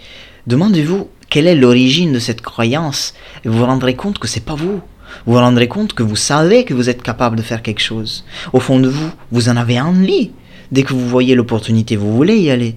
Demandez-vous 0.46 1.08
quelle 1.28 1.46
est 1.46 1.54
l'origine 1.54 2.12
de 2.12 2.18
cette 2.18 2.40
croyance? 2.40 3.14
Et 3.44 3.48
vous 3.48 3.58
vous 3.58 3.66
rendrez 3.66 3.94
compte 3.94 4.18
que 4.18 4.28
c'est 4.28 4.44
pas 4.44 4.54
vous. 4.54 4.80
Vous 5.26 5.32
vous 5.32 5.38
rendrez 5.38 5.68
compte 5.68 5.92
que 5.92 6.02
vous 6.02 6.16
savez 6.16 6.64
que 6.64 6.74
vous 6.74 6.88
êtes 6.88 7.02
capable 7.02 7.36
de 7.36 7.42
faire 7.42 7.62
quelque 7.62 7.82
chose. 7.82 8.24
Au 8.52 8.60
fond 8.60 8.78
de 8.78 8.88
vous, 8.88 9.10
vous 9.30 9.48
en 9.48 9.56
avez 9.56 9.80
envie. 9.80 10.30
Dès 10.72 10.82
que 10.82 10.92
vous 10.92 11.08
voyez 11.08 11.34
l'opportunité, 11.34 11.96
vous 11.96 12.14
voulez 12.14 12.38
y 12.38 12.50
aller. 12.50 12.76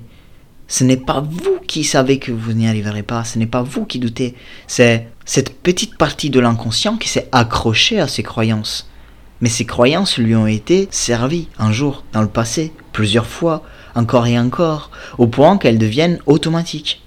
Ce 0.68 0.86
n'est 0.86 0.98
pas 0.98 1.20
vous 1.22 1.60
qui 1.68 1.84
savez 1.84 2.18
que 2.18 2.32
vous 2.32 2.54
n'y 2.54 2.68
arriverez 2.68 3.04
pas, 3.04 3.26
ce 3.26 3.38
n'est 3.38 3.46
pas 3.46 3.62
vous 3.62 3.86
qui 3.86 4.00
doutez, 4.00 4.36
c'est 4.68 5.10
cette 5.26 5.62
petite 5.62 5.98
partie 5.98 6.30
de 6.30 6.40
l'inconscient 6.40 6.98
qui 6.98 7.10
s'est 7.10 7.30
accrochée 7.32 8.00
à 8.00 8.08
ces 8.08 8.24
croyances. 8.24 8.90
Mais 9.42 9.50
ces 9.50 9.66
croyances 9.66 10.18
lui 10.18 10.36
ont 10.36 10.48
été 10.48 10.88
servies 10.92 11.48
un 11.58 11.72
jour, 11.72 12.04
dans 12.14 12.22
le 12.22 12.28
passé, 12.28 12.72
plusieurs 12.92 13.26
fois, 13.26 13.64
encore 13.96 14.28
et 14.28 14.38
encore, 14.38 14.92
au 15.18 15.28
point 15.28 15.58
qu'elles 15.58 15.80
deviennent 15.80 16.20
automatiques. 16.26 17.02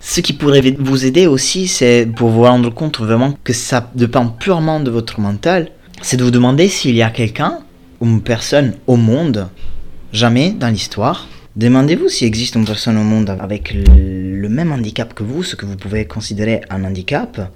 Ce 0.00 0.20
qui 0.20 0.32
pourrait 0.32 0.74
vous 0.78 1.04
aider 1.04 1.26
aussi, 1.26 1.68
c'est 1.68 2.08
pour 2.16 2.30
vous 2.30 2.44
rendre 2.44 2.70
compte 2.70 2.98
vraiment 2.98 3.34
que 3.44 3.52
ça 3.52 3.90
dépend 3.94 4.28
purement 4.28 4.80
de 4.80 4.90
votre 4.90 5.20
mental, 5.20 5.70
c'est 6.00 6.16
de 6.16 6.24
vous 6.24 6.30
demander 6.30 6.68
s'il 6.68 6.94
y 6.94 7.02
a 7.02 7.10
quelqu'un 7.10 7.58
ou 8.00 8.06
une 8.06 8.22
personne 8.22 8.74
au 8.86 8.96
monde, 8.96 9.48
jamais 10.12 10.52
dans 10.52 10.68
l'histoire, 10.68 11.28
demandez-vous 11.56 12.08
s'il 12.08 12.26
existe 12.26 12.54
une 12.54 12.64
personne 12.64 12.96
au 12.96 13.04
monde 13.04 13.36
avec 13.40 13.74
le 13.74 14.48
même 14.48 14.72
handicap 14.72 15.14
que 15.14 15.22
vous, 15.22 15.42
ce 15.42 15.56
que 15.56 15.66
vous 15.66 15.76
pouvez 15.76 16.04
considérer 16.06 16.62
un 16.70 16.84
handicap, 16.84 17.50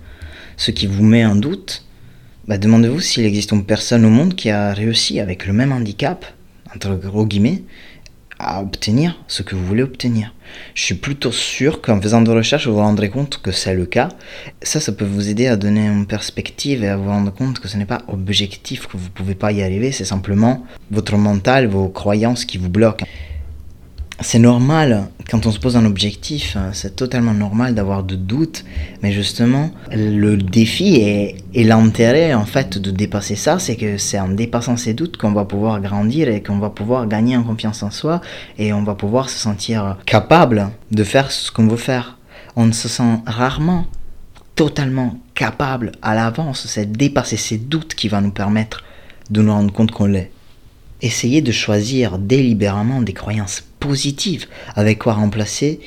ce 0.57 0.71
qui 0.71 0.87
vous 0.87 1.05
met 1.05 1.25
en 1.25 1.37
doute. 1.37 1.85
Bah, 2.47 2.59
demandez-vous 2.59 3.01
s'il 3.01 3.25
existe 3.25 3.53
une 3.53 3.65
personne 3.65 4.05
au 4.05 4.11
monde 4.11 4.35
qui 4.35 4.51
a 4.51 4.73
réussi 4.75 5.19
avec 5.21 5.47
le 5.47 5.53
même 5.53 5.73
handicap, 5.73 6.27
entre 6.75 6.95
gros 6.95 7.27
guillemets, 7.27 7.63
à 8.39 8.61
obtenir 8.61 9.23
ce 9.29 9.43
que 9.43 9.55
vous 9.55 9.65
voulez 9.65 9.83
obtenir. 9.83 10.35
Je 10.75 10.83
suis 10.83 10.95
plutôt 10.95 11.33
sûr 11.33 11.81
qu'en 11.81 12.01
faisant 12.01 12.21
des 12.21 12.33
recherches, 12.33 12.67
vous 12.67 12.75
vous 12.75 12.81
rendrez 12.81 13.09
compte 13.09 13.41
que 13.41 13.53
c'est 13.53 13.75
le 13.75 13.87
cas. 13.87 14.09
Ça, 14.63 14.81
ça 14.81 14.93
peut 14.93 15.05
vous 15.05 15.29
aider 15.29 15.47
à 15.47 15.57
donner 15.57 15.87
une 15.87 16.07
perspective 16.07 16.85
et 16.85 16.89
à 16.89 16.97
vous 16.97 17.09
rendre 17.09 17.33
compte 17.33 17.61
que 17.61 17.69
ce 17.69 17.77
n'est 17.77 17.87
pas 17.87 18.03
objectif, 18.09 18.87
que 18.87 18.97
vous 18.97 19.05
ne 19.07 19.11
pouvez 19.11 19.35
pas 19.35 19.53
y 19.53 19.63
arriver, 19.63 19.93
c'est 19.93 20.05
simplement 20.05 20.67
votre 20.91 21.17
mental, 21.17 21.67
vos 21.67 21.89
croyances 21.89 22.45
qui 22.45 22.59
vous 22.59 22.69
bloquent. 22.69 23.07
C'est 24.25 24.39
normal, 24.39 25.09
quand 25.31 25.45
on 25.45 25.53
se 25.53 25.59
pose 25.59 25.77
un 25.77 25.85
objectif, 25.85 26.57
hein, 26.57 26.71
c'est 26.73 26.97
totalement 26.97 27.35
normal 27.35 27.75
d'avoir 27.75 28.03
de 28.03 28.17
doutes, 28.17 28.65
mais 29.03 29.13
justement, 29.13 29.71
le 29.93 30.37
défi 30.37 30.97
et, 30.97 31.37
l'intérêt 31.65 32.33
en 32.33 32.47
fait 32.47 32.79
de 32.79 32.91
dépasser 32.91 33.37
ça, 33.37 33.59
c'est 33.59 33.77
que 33.77 33.99
c'est 33.99 34.19
en 34.19 34.29
dépassant 34.29 34.79
ces 34.79 34.95
doutes 34.95 35.19
qu'on 35.19 35.33
va 35.33 35.45
pouvoir 35.45 35.81
grandir 35.81 36.29
et 36.29 36.43
qu'on 36.43 36.59
va 36.59 36.71
pouvoir 36.71 37.07
gagner 37.07 37.37
en 37.37 37.43
confiance 37.43 37.83
en 37.83 37.91
soi 37.91 38.23
et 38.59 38.73
on 38.73 38.83
va 38.83 38.95
pouvoir 38.95 39.29
se 39.29 39.39
sentir 39.39 39.99
capable 40.07 40.71
de 40.91 41.05
faire 41.05 41.31
ce 41.31 41.51
qu'on 41.51 41.69
veut 41.69 41.77
faire. 41.77 42.17
On 42.57 42.73
se 42.73 42.89
sent 42.89 43.21
rarement 43.27 43.85
totalement 44.57 45.19
capable 45.35 45.93
à 46.01 46.15
l'avance, 46.15 46.67
c'est 46.67 46.91
dépasser 46.91 47.37
ces 47.37 47.59
doutes 47.59 47.95
qui 47.95 48.09
va 48.09 48.23
nous 48.23 48.31
permettre 48.31 48.85
de 49.31 49.43
nous 49.43 49.53
rendre 49.53 49.73
compte 49.73 49.91
qu'on 49.91 50.07
l'est. 50.07 50.31
Essayez 51.03 51.43
de 51.43 51.53
choisir 51.53 52.19
délibérément 52.19 53.03
des 53.03 53.13
croyances 53.13 53.65
avec 54.77 54.99
quoi 54.99 55.15
remplacer 55.15 55.81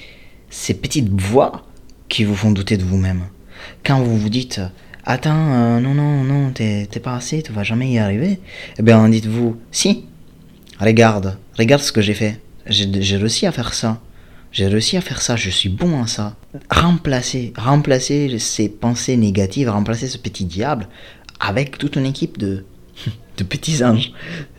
ces 0.50 0.74
petites 0.74 1.10
voix 1.10 1.66
qui 2.10 2.24
vous 2.24 2.36
font 2.36 2.52
douter 2.52 2.78
de 2.78 2.84
vous-même. 2.84 3.24
Quand 3.84 4.02
vous 4.02 4.18
vous 4.18 4.30
dites 4.30 4.62
Attends, 5.06 5.54
euh, 5.54 5.80
non, 5.80 5.94
non, 5.94 6.24
non, 6.24 6.52
t'es 6.52 6.88
pas 7.02 7.16
assez, 7.16 7.42
tu 7.42 7.54
vas 7.54 7.64
jamais 7.64 7.90
y 7.92 7.98
arriver, 7.98 8.40
eh 8.78 8.82
bien 8.82 9.08
dites-vous 9.08 9.56
Si, 9.72 10.06
regarde, 10.80 11.38
regarde 11.58 11.82
ce 11.82 11.94
que 11.94 12.02
j'ai 12.02 12.14
fait. 12.14 12.42
J'ai 12.66 13.16
réussi 13.16 13.46
à 13.46 13.54
faire 13.54 13.74
ça. 13.74 14.02
J'ai 14.52 14.68
réussi 14.68 14.98
à 14.98 15.02
faire 15.02 15.22
ça, 15.22 15.36
je 15.36 15.50
suis 15.50 15.70
bon 15.70 16.04
à 16.04 16.08
ça. 16.08 16.36
Remplacer, 16.70 17.54
remplacer 17.58 18.38
ces 18.40 18.68
pensées 18.68 19.16
négatives, 19.16 19.70
remplacer 19.70 20.08
ce 20.08 20.18
petit 20.18 20.46
diable 20.46 20.90
avec 21.40 21.78
toute 21.78 21.96
une 21.96 22.06
équipe 22.06 22.38
de, 22.38 22.66
de 23.38 23.44
petits 23.44 23.84
anges 23.84 24.12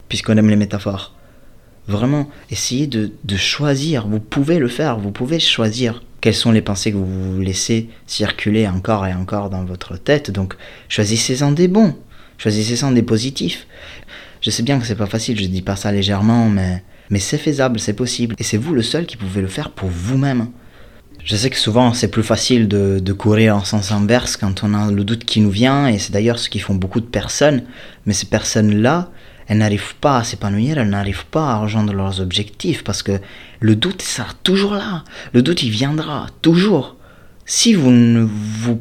puisqu'on 0.09 0.37
aime 0.37 0.49
les 0.49 0.57
métaphores. 0.57 1.15
Vraiment, 1.89 2.29
essayez 2.51 2.87
de, 2.87 3.11
choisir, 3.37 4.07
vous 4.07 4.21
pouvez 4.21 4.59
le 4.59 4.69
faire, 4.69 4.99
vous 4.99 5.11
pouvez 5.11 5.41
choisir 5.41 6.03
quelles 6.21 6.35
sont 6.35 6.53
les 6.53 6.61
pensées 6.61 6.93
que 6.93 6.99
vous 6.99 7.35
vous 7.35 7.41
laissez 7.41 7.89
circuler 8.07 8.69
encore 8.69 9.07
et 9.07 9.15
encore 9.15 9.49
dans 9.49 9.65
votre 9.65 9.97
tête. 9.97 10.31
Donc, 10.31 10.55
choisissez-en 10.91 11.51
des 11.51 11.67
bons, 11.67 11.97
choisissez-en 12.37 12.93
des 12.93 13.03
positifs. 13.03 13.67
Je 14.43 14.51
sais 14.51 14.63
bien 14.63 14.79
que 14.79 14.85
c'est 14.85 14.97
pas 14.97 15.07
facile, 15.07 15.41
je 15.41 15.47
dis 15.47 15.63
pas 15.63 15.77
ça 15.77 15.91
légèrement, 15.91 16.51
mais, 16.51 16.85
mais 17.09 17.21
c'est 17.21 17.39
faisable, 17.39 17.81
c'est 17.81 17.95
possible. 17.95 18.35
Et 18.39 18.43
c'est 18.43 18.59
vous 18.59 18.75
le 18.75 18.83
seul 18.83 19.07
qui 19.07 19.17
pouvez 19.17 19.41
le 19.41 19.49
faire 19.49 19.71
pour 19.71 19.89
vous-même. 19.89 20.49
Je 21.25 21.37
sais 21.37 21.49
que 21.49 21.57
souvent 21.57 21.95
c'est 21.95 22.09
plus 22.09 22.23
facile 22.23 22.69
de, 22.69 22.99
de, 23.01 23.13
courir 23.15 23.57
en 23.57 23.65
sens 23.65 23.93
inverse 23.93 24.37
quand 24.37 24.63
on 24.63 24.75
a 24.75 24.91
le 24.91 25.05
doute 25.05 25.25
qui 25.25 25.41
nous 25.41 25.51
vient, 25.51 25.89
et 25.89 25.99
c'est 25.99 26.13
d'ailleurs 26.13 26.39
ce 26.39 26.51
qu'ils 26.51 26.63
font 26.63 26.75
beaucoup 26.75 27.01
de 27.01 27.07
personnes, 27.07 27.63
mais 28.05 28.13
ces 28.13 28.27
personnes-là, 28.27 29.11
elles 29.49 29.59
n'arrivent 29.59 29.97
pas 29.97 30.19
à 30.19 30.25
s'épanouir, 30.25 30.79
elles 30.79 30.91
n'arrivent 30.91 31.27
pas 31.27 31.53
à 31.53 31.57
rejoindre 31.57 31.95
leurs 31.95 32.21
objectifs 32.21 32.85
parce 32.85 33.03
que 33.03 33.19
le 33.61 33.75
doute 33.75 34.03
sera 34.03 34.33
toujours 34.43 34.75
là. 34.75 35.05
Le 35.33 35.43
doute, 35.43 35.63
il 35.63 35.71
viendra 35.71 36.27
toujours. 36.43 36.97
Si 37.47 37.73
vous 37.73 37.91
ne 37.91 38.21
vous 38.23 38.81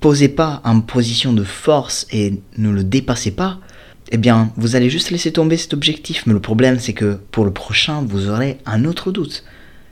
posez 0.00 0.28
pas 0.28 0.62
en 0.64 0.80
position 0.80 1.34
de 1.34 1.44
force 1.44 2.06
et 2.10 2.40
ne 2.56 2.70
le 2.70 2.82
dépassez 2.82 3.30
pas, 3.30 3.58
eh 4.10 4.16
bien, 4.16 4.52
vous 4.56 4.74
allez 4.74 4.88
juste 4.88 5.10
laisser 5.10 5.32
tomber 5.32 5.58
cet 5.58 5.74
objectif. 5.74 6.24
Mais 6.26 6.32
le 6.32 6.40
problème, 6.40 6.78
c'est 6.78 6.94
que 6.94 7.18
pour 7.30 7.44
le 7.44 7.52
prochain, 7.52 8.02
vous 8.06 8.28
aurez 8.30 8.58
un 8.64 8.86
autre 8.86 9.12
doute. 9.12 9.44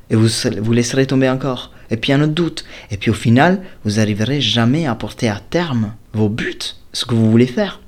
Et 0.09 0.17
vous, 0.17 0.29
vous 0.61 0.73
laisserez 0.73 1.07
tomber 1.07 1.29
encore. 1.29 1.71
Et 1.91 1.99
puis 1.99 2.13
un 2.13 2.23
autre 2.23 2.33
doute. 2.33 2.65
Et 2.91 2.97
puis 2.97 3.11
au 3.11 3.15
final, 3.15 3.61
vous 3.85 3.97
n'arriverez 3.97 4.41
jamais 4.41 4.87
à 4.87 4.95
porter 4.95 5.29
à 5.29 5.39
terme 5.51 5.93
vos 6.15 6.31
buts, 6.31 6.77
ce 6.95 7.05
que 7.05 7.15
vous 7.15 7.31
voulez 7.31 7.47
faire. 7.47 7.81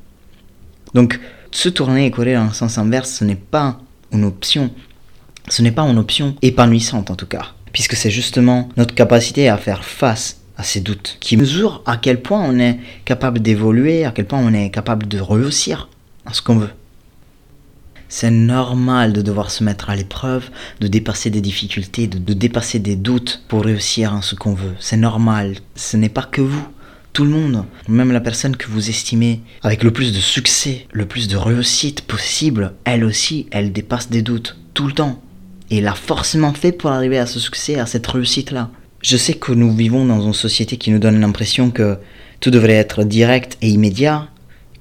Donc, 0.92 1.18
se 1.56 1.70
tourner 1.70 2.04
et 2.04 2.10
courir 2.10 2.42
en 2.42 2.52
sens 2.52 2.76
inverse, 2.76 3.10
ce 3.10 3.24
n'est 3.24 3.34
pas 3.34 3.78
une 4.12 4.24
option. 4.24 4.70
Ce 5.48 5.62
n'est 5.62 5.72
pas 5.72 5.84
une 5.84 5.98
option 5.98 6.36
épanouissante 6.42 7.10
en 7.10 7.16
tout 7.16 7.26
cas, 7.26 7.46
puisque 7.72 7.94
c'est 7.94 8.10
justement 8.10 8.68
notre 8.76 8.94
capacité 8.94 9.48
à 9.48 9.56
faire 9.56 9.82
face 9.82 10.42
à 10.58 10.62
ces 10.64 10.80
doutes 10.80 11.16
qui 11.18 11.38
mesure 11.38 11.82
à 11.86 11.96
quel 11.96 12.20
point 12.20 12.42
on 12.44 12.58
est 12.58 12.78
capable 13.06 13.40
d'évoluer, 13.40 14.04
à 14.04 14.10
quel 14.10 14.26
point 14.26 14.38
on 14.38 14.52
est 14.52 14.70
capable 14.70 15.08
de 15.08 15.18
réussir 15.18 15.88
à 16.26 16.34
ce 16.34 16.42
qu'on 16.42 16.58
veut. 16.58 16.72
C'est 18.10 18.30
normal 18.30 19.14
de 19.14 19.22
devoir 19.22 19.50
se 19.50 19.64
mettre 19.64 19.88
à 19.88 19.96
l'épreuve, 19.96 20.50
de 20.80 20.88
dépasser 20.88 21.30
des 21.30 21.40
difficultés, 21.40 22.06
de, 22.06 22.18
de, 22.18 22.34
dépasser 22.34 22.80
des 22.80 22.96
doutes 22.96 23.42
pour 23.48 23.64
réussir 23.64 24.14
à 24.14 24.20
ce 24.20 24.34
qu'on 24.34 24.52
veut. 24.52 24.74
C'est 24.78 24.98
normal. 24.98 25.56
Ce 25.74 25.96
n'est 25.96 26.10
pas 26.10 26.22
que 26.22 26.42
vous 26.42 26.68
tout 27.16 27.24
le 27.24 27.30
monde, 27.30 27.64
même 27.88 28.12
la 28.12 28.20
personne 28.20 28.58
que 28.58 28.68
vous 28.68 28.90
estimez 28.90 29.40
avec 29.62 29.82
le 29.82 29.90
plus 29.90 30.12
de 30.12 30.20
succès, 30.20 30.86
le 30.92 31.06
plus 31.06 31.28
de 31.28 31.36
réussite 31.38 32.02
possible, 32.02 32.74
elle 32.84 33.04
aussi, 33.04 33.46
elle 33.52 33.72
dépasse 33.72 34.10
des 34.10 34.20
doutes 34.20 34.58
tout 34.74 34.86
le 34.86 34.92
temps. 34.92 35.22
Et 35.70 35.78
elle 35.78 35.88
a 35.88 35.94
forcément 35.94 36.52
fait 36.52 36.72
pour 36.72 36.90
arriver 36.90 37.16
à 37.16 37.24
ce 37.24 37.40
succès, 37.40 37.78
à 37.80 37.86
cette 37.86 38.06
réussite-là. 38.06 38.68
Je 39.00 39.16
sais 39.16 39.32
que 39.32 39.52
nous 39.52 39.74
vivons 39.74 40.04
dans 40.04 40.20
une 40.20 40.34
société 40.34 40.76
qui 40.76 40.90
nous 40.90 40.98
donne 40.98 41.18
l'impression 41.18 41.70
que 41.70 41.96
tout 42.40 42.50
devrait 42.50 42.74
être 42.74 43.02
direct 43.02 43.56
et 43.62 43.70
immédiat, 43.70 44.28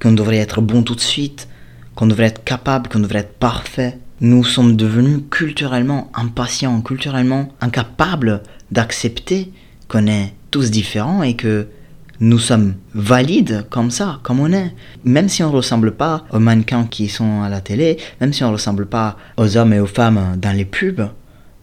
qu'on 0.01 0.11
devrait 0.11 0.35
être 0.35 0.59
bon 0.59 0.83
tout 0.83 0.95
de 0.95 0.99
suite, 0.99 1.47
qu'on 1.95 2.07
devrait 2.07 2.25
être 2.25 2.43
capable, 2.43 2.89
qu'on 2.89 2.99
devrait 2.99 3.19
être 3.19 3.39
parfait. 3.39 3.97
Nous 4.19 4.43
sommes 4.43 4.75
devenus 4.75 5.21
culturellement 5.31 6.11
impatients, 6.13 6.81
culturellement 6.81 7.53
incapables 7.61 8.43
d'accepter 8.71 9.53
qu'on 9.87 10.07
est 10.07 10.33
tous 10.51 10.69
différents 10.69 11.23
et 11.23 11.37
que 11.37 11.69
nous 12.19 12.39
sommes 12.39 12.75
valides 12.93 13.65
comme 13.69 13.91
ça, 13.91 14.19
comme 14.23 14.39
on 14.39 14.51
est. 14.51 14.73
Même 15.03 15.29
si 15.29 15.43
on 15.43 15.49
ne 15.49 15.55
ressemble 15.55 15.91
pas 15.91 16.25
aux 16.31 16.39
mannequins 16.39 16.85
qui 16.85 17.09
sont 17.09 17.41
à 17.41 17.49
la 17.49 17.61
télé, 17.61 17.97
même 18.21 18.33
si 18.33 18.43
on 18.43 18.47
ne 18.47 18.53
ressemble 18.53 18.85
pas 18.85 19.17
aux 19.37 19.57
hommes 19.57 19.73
et 19.73 19.79
aux 19.79 19.85
femmes 19.85 20.37
dans 20.37 20.55
les 20.55 20.65
pubs, 20.65 21.09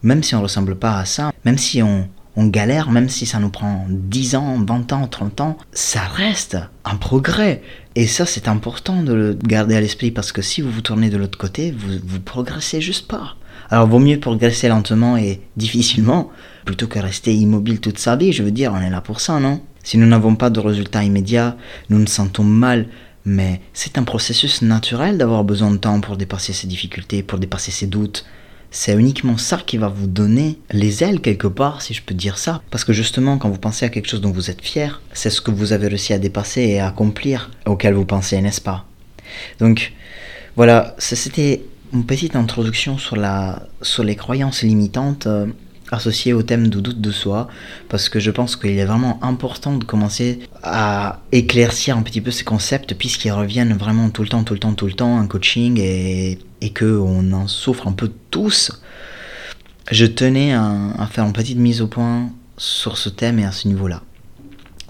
même 0.03 0.21
si 0.21 0.35
on 0.35 0.39
ne 0.39 0.43
ressemble 0.43 0.75
pas 0.75 0.99
à 0.99 1.05
ça, 1.05 1.31
même 1.45 1.57
si 1.57 1.81
on, 1.81 2.07
galère, 2.37 2.91
même 2.91 3.09
si 3.09 3.25
ça 3.25 3.39
nous 3.39 3.49
prend 3.49 3.85
10 3.89 4.35
ans, 4.35 4.57
20 4.65 4.93
ans, 4.93 5.07
30 5.07 5.41
ans, 5.41 5.57
ça 5.71 6.01
reste 6.01 6.57
un 6.83 6.95
progrès. 6.95 7.61
Et 7.95 8.07
ça, 8.07 8.25
c'est 8.25 8.47
important 8.47 9.03
de 9.03 9.13
le 9.13 9.37
garder 9.41 9.75
à 9.75 9.81
l'esprit 9.81 10.11
parce 10.11 10.31
que 10.31 10.41
si 10.41 10.61
vous 10.61 10.71
vous 10.71 10.81
tournez 10.81 11.09
de 11.09 11.17
l'autre 11.17 11.37
côté, 11.37 11.71
vous, 11.71 11.99
vous 12.03 12.19
progressez 12.19 12.81
juste 12.81 13.07
pas. 13.07 13.35
Alors, 13.69 13.87
vaut 13.87 13.99
mieux 13.99 14.19
progresser 14.19 14.67
lentement 14.67 15.15
et 15.15 15.41
difficilement 15.57 16.31
plutôt 16.65 16.87
que 16.87 16.99
rester 16.99 17.33
immobile 17.33 17.79
toute 17.79 17.99
sa 17.99 18.15
vie. 18.15 18.33
Je 18.33 18.43
veux 18.43 18.51
dire, 18.51 18.73
on 18.73 18.81
est 18.81 18.89
là 18.89 19.01
pour 19.01 19.21
ça, 19.21 19.39
non? 19.39 19.61
Si 19.83 19.97
nous 19.97 20.07
n'avons 20.07 20.35
pas 20.35 20.49
de 20.49 20.59
résultats 20.59 21.03
immédiats, 21.03 21.57
nous 21.89 21.99
nous 21.99 22.07
sentons 22.07 22.43
mal, 22.43 22.87
mais 23.25 23.61
c'est 23.73 23.97
un 23.97 24.03
processus 24.03 24.61
naturel 24.61 25.17
d'avoir 25.17 25.43
besoin 25.43 25.71
de 25.71 25.77
temps 25.77 26.01
pour 26.01 26.17
dépasser 26.17 26.53
ces 26.53 26.67
difficultés, 26.67 27.23
pour 27.23 27.39
dépasser 27.39 27.71
ces 27.71 27.87
doutes. 27.87 28.25
C'est 28.71 28.93
uniquement 28.93 29.37
ça 29.37 29.57
qui 29.63 29.77
va 29.77 29.87
vous 29.87 30.07
donner 30.07 30.57
les 30.71 31.03
ailes 31.03 31.21
quelque 31.21 31.47
part, 31.47 31.83
si 31.83 31.93
je 31.93 32.01
peux 32.01 32.15
dire 32.15 32.39
ça. 32.39 32.61
Parce 32.71 32.83
que 32.83 32.91
justement, 32.91 33.37
quand 33.37 33.49
vous 33.49 33.59
pensez 33.59 33.85
à 33.85 33.89
quelque 33.89 34.09
chose 34.09 34.21
dont 34.21 34.31
vous 34.31 34.49
êtes 34.49 34.61
fier, 34.61 35.01
c'est 35.13 35.29
ce 35.29 35.41
que 35.41 35.51
vous 35.51 35.73
avez 35.73 35.87
réussi 35.87 36.11
à 36.11 36.17
dépasser 36.17 36.61
et 36.61 36.79
à 36.79 36.87
accomplir, 36.87 37.51
auquel 37.67 37.93
vous 37.93 38.05
pensez, 38.05 38.41
n'est-ce 38.41 38.61
pas? 38.61 38.85
Donc, 39.59 39.93
voilà, 40.55 40.95
c'était 40.97 41.63
une 41.93 42.05
petite 42.05 42.35
introduction 42.35 42.97
sur, 42.97 43.15
la, 43.15 43.67
sur 43.83 44.03
les 44.03 44.15
croyances 44.15 44.63
limitantes. 44.63 45.27
Associé 45.91 46.33
au 46.33 46.41
thème 46.41 46.69
du 46.69 46.81
doute 46.81 47.01
de 47.01 47.11
soi, 47.11 47.47
parce 47.89 48.09
que 48.09 48.19
je 48.19 48.31
pense 48.31 48.55
qu'il 48.55 48.79
est 48.79 48.85
vraiment 48.85 49.19
important 49.23 49.77
de 49.77 49.83
commencer 49.83 50.39
à 50.63 51.19
éclaircir 51.31 51.97
un 51.97 52.01
petit 52.01 52.21
peu 52.21 52.31
ces 52.31 52.43
concepts, 52.43 52.95
puisqu'ils 52.95 53.31
reviennent 53.31 53.73
vraiment 53.73 54.09
tout 54.09 54.23
le 54.23 54.29
temps, 54.29 54.43
tout 54.43 54.53
le 54.53 54.59
temps, 54.59 54.73
tout 54.73 54.87
le 54.87 54.93
temps 54.93 55.17
en 55.17 55.27
coaching, 55.27 55.79
et, 55.79 56.39
et 56.61 56.73
qu'on 56.73 57.31
en 57.31 57.47
souffre 57.47 57.87
un 57.87 57.91
peu 57.91 58.11
tous. 58.31 58.71
Je 59.91 60.05
tenais 60.05 60.53
à 60.53 61.07
faire 61.11 61.25
une 61.25 61.33
petite 61.33 61.57
mise 61.57 61.81
au 61.81 61.87
point 61.87 62.29
sur 62.57 62.97
ce 62.97 63.09
thème 63.09 63.39
et 63.39 63.45
à 63.45 63.51
ce 63.51 63.67
niveau-là. 63.67 64.01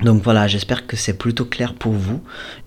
Donc 0.03 0.21
voilà, 0.21 0.47
j'espère 0.47 0.85
que 0.85 0.97
c'est 0.97 1.13
plutôt 1.13 1.45
clair 1.45 1.73
pour 1.73 1.93
vous. 1.93 2.21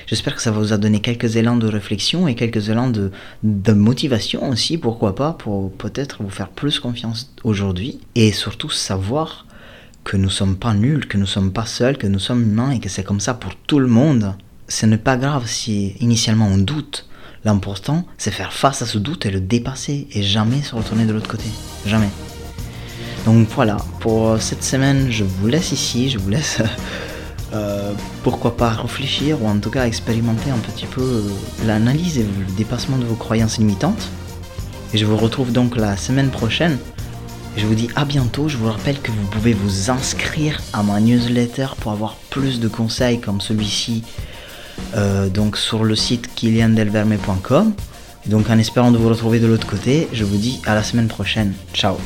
J'espère 0.06 0.34
que 0.34 0.40
ça 0.40 0.50
vous 0.50 0.72
a 0.72 0.78
donné 0.78 1.00
quelques 1.00 1.36
élans 1.36 1.56
de 1.56 1.66
réflexion 1.66 2.26
et 2.28 2.34
quelques 2.34 2.70
élans 2.70 2.90
de, 2.90 3.72
motivation 3.72 4.48
aussi, 4.48 4.78
pourquoi 4.78 5.14
pas, 5.14 5.32
pour 5.32 5.70
peut-être 5.72 6.22
vous 6.22 6.30
faire 6.30 6.48
plus 6.48 6.80
confiance 6.80 7.34
aujourd'hui. 7.44 8.00
Et 8.14 8.32
surtout 8.32 8.70
savoir 8.70 9.46
que 10.02 10.16
nous 10.16 10.30
sommes 10.30 10.56
pas 10.56 10.72
nuls, 10.72 11.06
que 11.06 11.18
nous 11.18 11.26
sommes 11.26 11.52
pas 11.52 11.66
seuls, 11.66 11.98
que 11.98 12.06
nous 12.06 12.18
sommes 12.18 12.42
humains 12.42 12.70
et 12.70 12.80
que 12.80 12.88
c'est 12.88 13.04
comme 13.04 13.20
ça 13.20 13.34
pour 13.34 13.54
tout 13.54 13.80
le 13.80 13.88
monde. 13.88 14.34
Ce 14.68 14.86
n'est 14.86 14.96
pas 14.96 15.16
grave 15.16 15.46
si 15.46 15.94
initialement 16.00 16.48
on 16.48 16.58
doute. 16.58 17.06
L'important, 17.44 18.06
c'est 18.16 18.30
faire 18.30 18.52
face 18.52 18.82
à 18.82 18.86
ce 18.86 18.98
doute 18.98 19.26
et 19.26 19.30
le 19.30 19.40
dépasser 19.40 20.08
et 20.12 20.22
jamais 20.22 20.62
se 20.62 20.74
retourner 20.74 21.04
de 21.04 21.12
l'autre 21.12 21.28
côté. 21.28 21.48
Jamais. 21.84 22.08
Donc 23.24 23.48
voilà, 23.54 23.76
pour 24.00 24.40
cette 24.40 24.64
semaine, 24.64 25.10
je 25.10 25.24
vous 25.24 25.48
laisse 25.48 25.72
ici, 25.72 26.08
je 26.08 26.18
vous 26.18 26.30
laisse 26.30 26.62
Euh, 27.56 27.92
pourquoi 28.22 28.56
pas 28.56 28.70
réfléchir 28.70 29.42
ou 29.42 29.48
en 29.48 29.58
tout 29.58 29.70
cas 29.70 29.86
expérimenter 29.86 30.50
un 30.50 30.58
petit 30.58 30.86
peu 30.86 31.00
euh, 31.00 31.22
l'analyse 31.66 32.18
et 32.18 32.22
le 32.22 32.56
dépassement 32.56 32.98
de 32.98 33.04
vos 33.04 33.14
croyances 33.14 33.58
limitantes. 33.58 34.08
Et 34.92 34.98
je 34.98 35.06
vous 35.06 35.16
retrouve 35.16 35.52
donc 35.52 35.76
la 35.76 35.96
semaine 35.96 36.30
prochaine. 36.30 36.78
Je 37.56 37.66
vous 37.66 37.74
dis 37.74 37.88
à 37.96 38.04
bientôt. 38.04 38.48
Je 38.48 38.56
vous 38.56 38.70
rappelle 38.70 39.00
que 39.00 39.10
vous 39.10 39.26
pouvez 39.30 39.54
vous 39.54 39.90
inscrire 39.90 40.60
à 40.72 40.82
ma 40.82 41.00
newsletter 41.00 41.68
pour 41.80 41.92
avoir 41.92 42.16
plus 42.30 42.60
de 42.60 42.68
conseils 42.68 43.20
comme 43.20 43.40
celui-ci 43.40 44.02
euh, 44.94 45.28
donc 45.28 45.56
sur 45.56 45.84
le 45.84 45.96
site 45.96 46.34
kiliandelverme.com. 46.34 47.72
Donc 48.26 48.50
en 48.50 48.58
espérant 48.58 48.90
de 48.90 48.98
vous 48.98 49.08
retrouver 49.08 49.40
de 49.40 49.46
l'autre 49.46 49.66
côté, 49.66 50.08
je 50.12 50.24
vous 50.24 50.36
dis 50.36 50.60
à 50.66 50.74
la 50.74 50.82
semaine 50.82 51.08
prochaine. 51.08 51.54
Ciao 51.72 51.96